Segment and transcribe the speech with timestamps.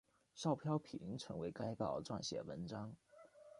[0.33, 2.95] 邵飘萍曾为该报撰写文章。